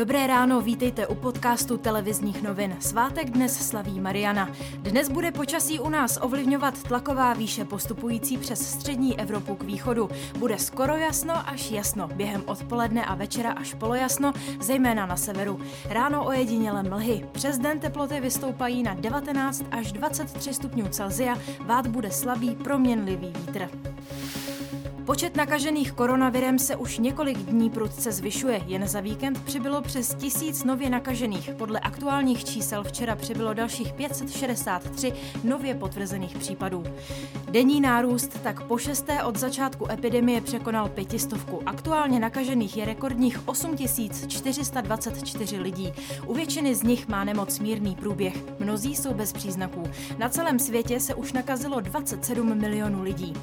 [0.00, 2.76] Dobré ráno, vítejte u podcastu televizních novin.
[2.80, 4.48] Svátek dnes slaví Mariana.
[4.74, 10.08] Dnes bude počasí u nás ovlivňovat tlaková výše postupující přes střední Evropu k východu.
[10.38, 15.60] Bude skoro jasno až jasno, během odpoledne a večera až polojasno, zejména na severu.
[15.88, 17.26] Ráno ojediněle mlhy.
[17.32, 23.68] Přes den teploty vystoupají na 19 až 23 stupňů Celzia, vát bude slabý proměnlivý vítr.
[25.06, 28.62] Počet nakažených koronavirem se už několik dní prudce zvyšuje.
[28.66, 31.50] Jen za víkend přibylo přes tisíc nově nakažených.
[31.58, 35.12] Podle aktuálních čísel včera přibylo dalších 563
[35.44, 36.84] nově potvrzených případů.
[37.50, 41.62] Denní nárůst tak po šesté od začátku epidemie překonal pětistovku.
[41.66, 45.92] Aktuálně nakažených je rekordních 8424 lidí.
[46.26, 48.34] U většiny z nich má nemoc mírný průběh.
[48.58, 49.82] Mnozí jsou bez příznaků.
[50.18, 53.34] Na celém světě se už nakazilo 27 milionů lidí.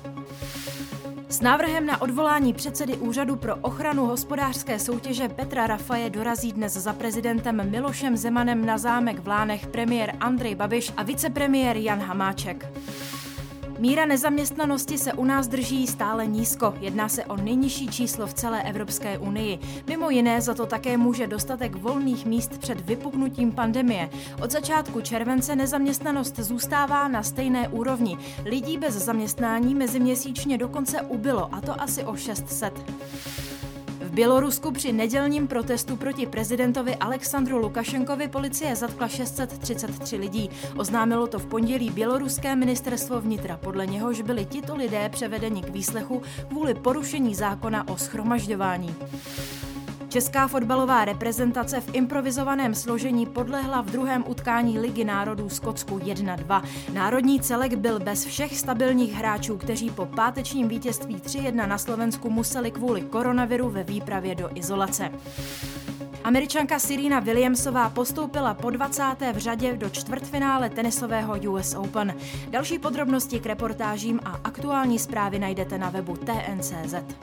[1.37, 6.93] S návrhem na odvolání předsedy Úřadu pro ochranu hospodářské soutěže Petra Rafaje dorazí dnes za
[6.93, 12.67] prezidentem Milošem Zemanem na zámek v Lánech premiér Andrej Babiš a vicepremiér Jan Hamáček.
[13.79, 16.73] Míra nezaměstnanosti se u nás drží stále nízko.
[16.79, 19.59] Jedná se o nejnižší číslo v celé Evropské unii.
[19.87, 24.09] Mimo jiné za to také může dostatek volných míst před vypuknutím pandemie.
[24.43, 28.17] Od začátku července nezaměstnanost zůstává na stejné úrovni.
[28.45, 32.73] Lidí bez zaměstnání meziměsíčně dokonce ubylo, a to asi o 600.
[34.17, 40.49] Bělorusku při nedělním protestu proti prezidentovi Alexandru Lukašenkovi policie zatkla 633 lidí.
[40.77, 46.21] Oznámilo to v pondělí běloruské ministerstvo vnitra, podle něhož byli tito lidé převedeni k výslechu
[46.47, 48.95] kvůli porušení zákona o schromažďování.
[50.09, 56.63] Česká fotbalová reprezentace v improvizovaném složení podlehla v druhém utkání Ligy národů Skotsku 1-2.
[56.93, 62.71] Národní celek byl bez všech stabilních hráčů, kteří po pátečním vítězství 3-1 na Slovensku museli
[62.71, 65.11] kvůli koronaviru ve výpravě do izolace.
[66.23, 69.03] Američanka Serena Williamsová postoupila po 20.
[69.33, 72.15] v řadě do čtvrtfinále tenisového US Open.
[72.49, 77.17] Další podrobnosti k reportážím a aktuální zprávy najdete na webu TNCZ.